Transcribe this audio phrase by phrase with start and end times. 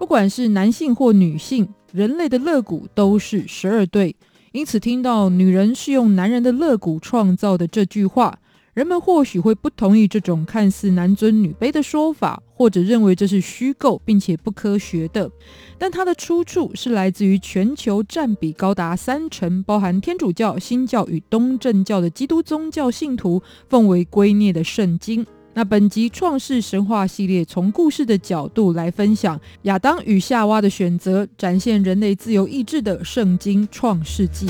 [0.00, 4.16] 不管是男性或女性，人类的肋骨都是十二对，
[4.50, 8.38] 因此听到“女人是用男人的肋骨创造的”这句话。
[8.72, 15.30] 人们或许会不同意这种看似男尊女卑的说法，或者认为这是虚构并且不科学的。
[15.76, 25.26] 但它的出处是来自于全球占比高达三成，包含天主教、新教与东正教的基督宗教信徒奉为圭臬的圣经。
[25.60, 34.46] 那本集创世神话系列从故事的角度来分享亚当与夏娃的选择，展现人类自由意志的圣经创世纪。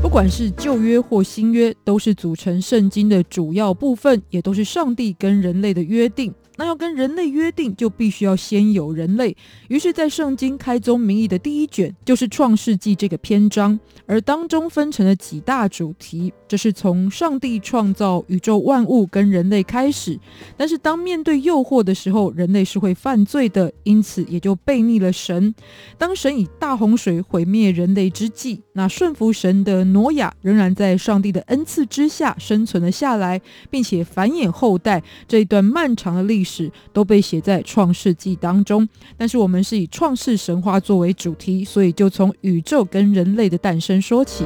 [0.00, 6.32] 不管是旧约或新约，都是组成圣经的主要部分，也都是上帝跟人类的约定。
[6.60, 9.34] 那要跟人类约定，就必须要先有人类。
[9.68, 16.30] 于是，在圣经开宗明义的第一卷，就是创世纪这个篇章，而当中分成了几大主题。
[16.46, 20.20] 这是从上帝创造宇宙万物跟人类开始，
[20.58, 25.54] 但是当面对诱惑的时候，人类是会犯罪的，因此也就背逆了神。
[25.96, 35.02] 当神以大洪水毁灭人类之际，那顺服神的挪亚仍然在上帝的恩赐之下生存了下来，并且繁衍后代。
[35.26, 36.49] 这一段漫长的历史。
[36.50, 44.44] 史都被写在创世纪当中，但是我们是以创世神话作为主题，所以就从宇宙跟人类的诞生说起。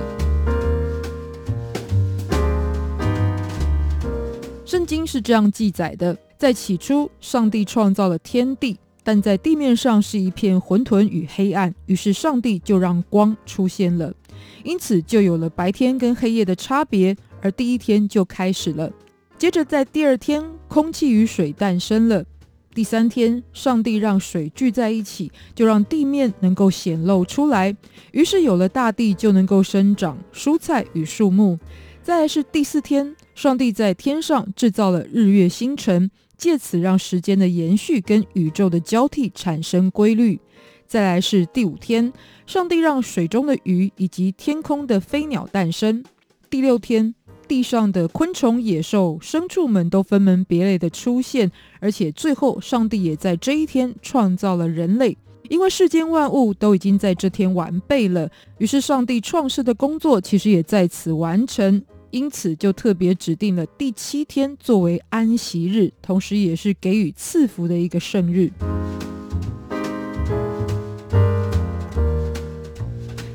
[4.66, 14.12] 圣经是这样记载的：在起初，上帝创造了天地，但在地面上是一片混沌与黑暗，于是上帝就让光出现了，
[14.64, 18.91] 因此就有了白天跟黑夜的差别，而第一天就开始了。
[19.37, 22.22] 接着，在第二天，空气与水诞生了；
[22.72, 27.77] 第三天，上帝让水聚在一起，就让地面能够显露出来。
[28.12, 31.59] 于是有了大地，就能够生长蔬菜与树木。
[32.03, 40.41] 再来是第四天，上帝在天上制造了日月星辰，借此让时间的延续跟宇宙的交替产生规律。
[40.87, 42.12] 再来是第五天，
[42.47, 46.05] 上帝让水中的鱼以及天空的飞鸟诞生。
[46.49, 47.15] 第六天，
[47.47, 51.50] 地上的昆虫、野兽、牲畜们都分门别类的出现，
[51.81, 55.16] 而且最后，上帝也在这一天创造了人类。
[55.50, 68.50] 因为世间万物都已经在这天完备了，于是上帝创世的工作其实也在此完成，因此就特别指定了第七天作为安息日，同时也是给予赐福的一个圣日。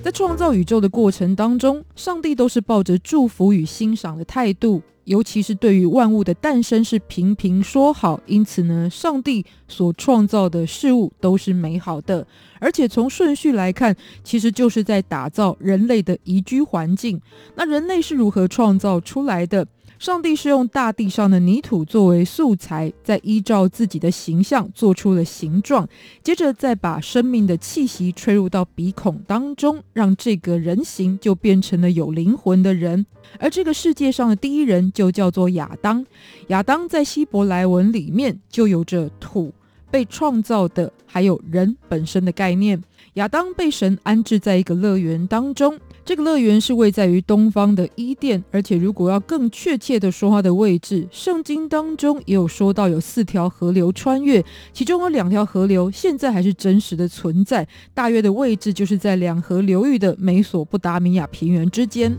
[0.09, 8.19] 在创造宇宙的过程当中，上帝都是抱着祝福与欣赏的态度，尤其是对于万物的诞生是频频说好。
[8.25, 12.25] 因此呢，上帝所创造的事物都是美好的，
[12.59, 17.19] 而且从顺序来看，其实就是在打造人类的宜居环境。
[17.55, 19.67] 那人类是如何创造出来的？
[19.97, 25.85] 上帝是用大地上的泥土作为素材，再依照自己的形象做出了形状，
[26.23, 33.05] 接着再把生命的气息吹入到鼻孔当中，让这个人形就变成了有灵魂的人。
[33.37, 36.05] 而这个世界上的第一人就叫做亚当。
[36.47, 39.53] 亚当在希伯来文里面就有着土、
[39.91, 42.81] 被创造的，还有人本身的概念。
[43.15, 45.77] 亚当被神安置在一个乐园当中。
[46.05, 62.11] 这个乐园是位在于东方的伊甸，而且如果要更确切的说它的位置，圣经当中也有说到有四条河流穿越，其中有两条河流现在还是真实的存在，大约的位置就是在两河流域的美索不达米亚平原之间。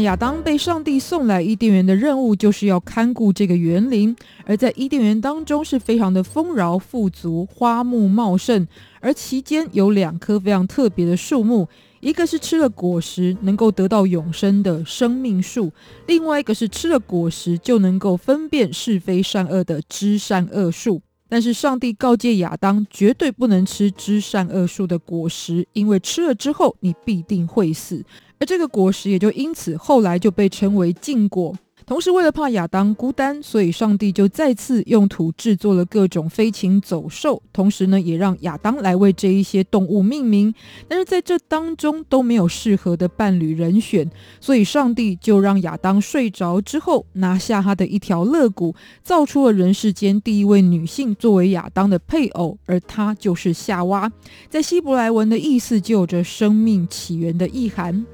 [0.00, 4.14] 亚当被上帝送来伊甸园的任务，就是要看顾这个园林。
[4.44, 8.66] 而在伊甸园当中，是非常的丰饶富足，花木茂盛。
[9.00, 11.68] 而其间有两棵非常特别的树木，
[12.00, 15.72] 一个是吃了果实能够得到永生的生命树，
[16.06, 21.00] 另外一个是吃了果实就能够分辨是非善恶的知善恶树。
[21.28, 28.04] 但是上帝告诫亚当，绝对不能吃知善恶树的果实，因为吃了之后你必定会死。
[28.40, 31.54] 而这个果实也就因此后来就被称为禁果。
[31.88, 40.54] 同时，为了怕亚当孤单，所以上帝就再次用土制作了各种飞禽走兽，同时呢，也让亚当来为这一些动物命名。
[40.86, 44.08] 但是在这当中都没有适合的伴侣人选，
[44.38, 54.12] 所以上帝就让亚当睡着之后，拿下他的一条肋骨，造出了人世间第一位女性作为亚当的配偶，而她就是夏娃。
[54.50, 58.04] 在希伯来文的意思就有着生命起源的意涵。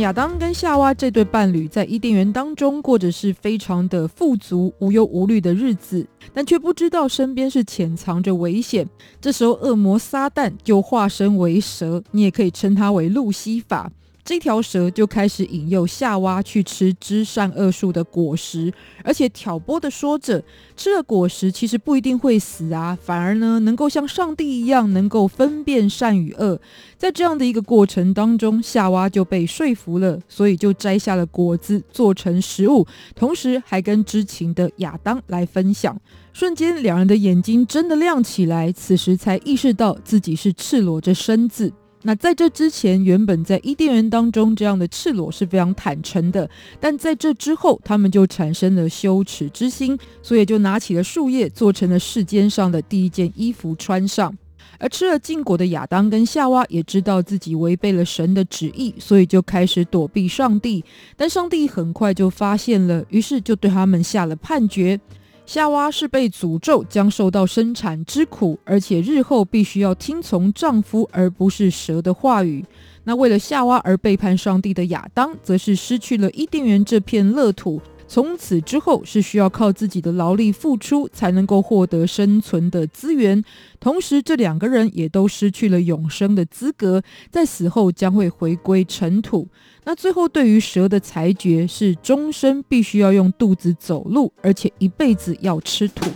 [0.00, 8.88] 亚当跟夏娃这对伴侣在伊甸园当中过着是非常的富足、无忧无虑的日子，但却不知道身边是潜藏着危险。
[9.20, 13.90] 这时候，恶魔撒旦就化身为蛇，你也可以称他为路西法。
[14.26, 18.72] 这条蛇就开始引诱夏娃去吃知善恶树的果实，
[19.04, 20.42] 而且挑拨的说着，
[20.76, 26.60] 吃了果实其实不一定会死啊，反而呢能够像上帝一样能够分辨善与恶。
[26.98, 32.84] 在这样的一个过程当中，夏娃就被说服了，所以就摘下了果子做成食物，
[33.14, 35.96] 同时还跟知情的亚当来分享。
[36.32, 41.72] 瞬间，两人的眼睛真的亮起来，此时才意识到自己是赤裸着身子。
[42.06, 46.48] 那在这之前，原本在伊甸园当中，这样的赤裸是非常坦诚的。
[46.78, 54.32] 但在这之后，他们就产生了羞耻之心，所以就拿起了树叶，做成了世间上的第一件衣服穿上。
[54.78, 60.84] 而吃了禁果的亚当跟夏娃也知道自己违背了神的旨意，所以就开始躲避上帝。
[61.16, 65.00] 但上帝很快就发现了，于是就对他们下了判决。
[65.46, 72.64] 夏娃是被诅咒，将受到生产之苦，而且日后必须要听从丈夫，而不是蛇的话语。
[73.04, 77.80] 那为了夏娃而背叛上帝的亚当，则是失去了伊甸园这片乐土。
[78.08, 83.42] 从此之后是需要靠自己的劳力付出才能够获得生存的资源，
[83.80, 89.48] 同时这两个人也都失去了永生的资格，在死后将会回归尘土。
[89.84, 96.06] 那最后对于蛇的裁决是终身必须要用肚子走路，而且一辈子要吃土。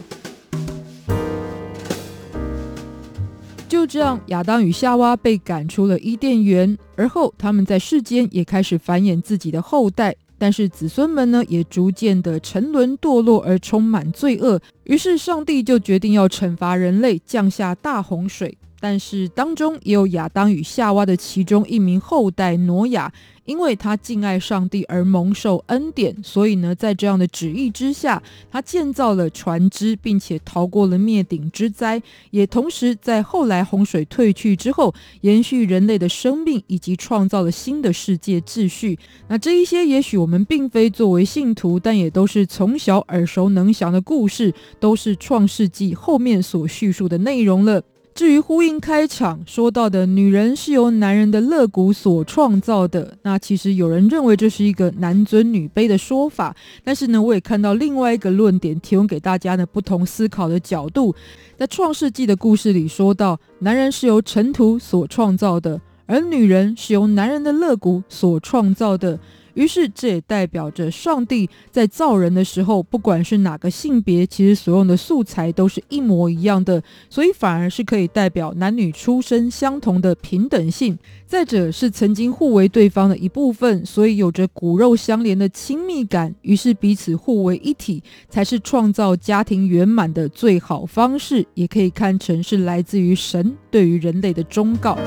[3.69, 10.17] 就这样，亚当与夏娃被赶出了伊甸园，而后他们在世间也开始繁衍自己的后代。
[10.41, 18.57] 但是子孙们呢，也逐渐的沉沦堕落而充满罪恶，于是上帝就决定要惩罚人类，降下大洪水。
[18.81, 23.13] 但是当中也有亚当与夏娃的其中一名后代挪亚，
[23.51, 32.01] 因为他敬爱上帝而蒙受恩典，所以呢，在这样的旨意之下，他建造了船只，并且逃过了灭顶之灾，
[32.31, 38.97] 也同时在后来洪水退去之后，延续人类的生命，以及创造了新的世界秩序。
[39.27, 47.83] 那这一些也许我们并非作为信徒，但也都是从小耳熟能详的故事，都是创世纪后面所叙述的内容了。
[48.13, 56.55] 至于呼应开场说到的女人是由男人的肋骨所创造的，那其实有人认为这是一个男尊女卑的说法，
[56.85, 61.15] 但是呢，我也看到另外一个论点，提供给大家的不同思考的角度。
[61.57, 69.19] 在创世纪的故事里说到，男人是由尘土所创造的，而女人是由男人的肋骨所创造的。
[69.55, 80.99] 于是，这也代表着上帝在造人的时候，不管是哪个性别，其实所用的素材都是一模一样的，所以反而是可以代表男女出身相同的平等性。
[81.27, 86.35] 再者，是曾经互为对方的一部分，所以有着骨肉相连的亲密感。
[86.43, 94.99] 于是彼此互为一体，才是创造家庭圆满的最好方式，也可以看成是来自于神对于人类的忠告。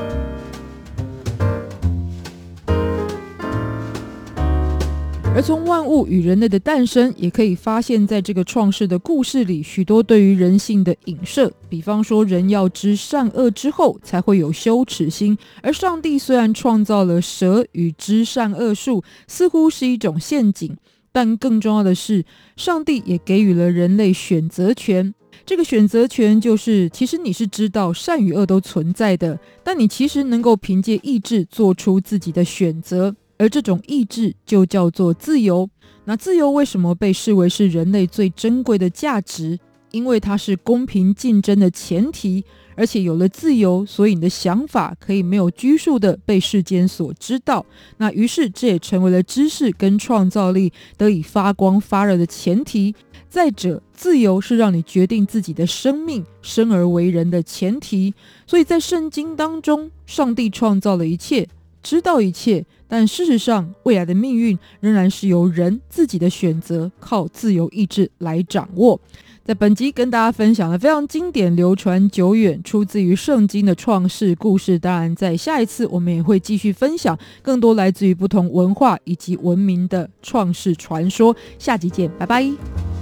[5.36, 11.52] 而从万物与人类的诞生，也可以发现，在这个创世的故事里，许多对于人性的影射。
[11.68, 15.36] 比方说，人要知善恶之后，才会有羞耻心。
[15.63, 20.78] 而上帝虽然创造了蛇与知善恶树，似乎是一种陷阱，
[21.12, 22.24] 但更重要的是，
[22.56, 25.16] 上帝也给予了人类选择权。
[25.48, 33.16] 这个选择权就是，其实你是知道善与恶都存在的，但你其实能够凭借意志做出自己的选择。
[33.43, 35.69] 而这种意志就叫做自由。
[36.05, 39.59] 那自由为什么被视为是人类最珍贵的价值？
[39.91, 42.45] 因为它是公平竞争的前提。
[42.75, 47.65] 而且有了自由，所以你的想法可以没有拘束地被世间所知道。
[47.97, 52.95] 那于是这也成为了知识跟创造力得以发光发热的前提。
[53.29, 58.13] 再者，自由是让你决定自己的生命、生而为人的前提。
[58.47, 61.45] 所以在圣经当中，上帝创造了一切。
[61.84, 69.00] 知道一切，但事实上，未来的命运仍然是由人自己的选择，靠自由意志来掌握。
[69.44, 74.80] 在本集跟大家分享了非常经典、流传久远、出自于圣经的创世故事。
[74.80, 81.36] 当然，在下一次我们也会继续分享更多来自于不同文化以及文明的创世传说。
[81.60, 82.92] 下集见，拜拜。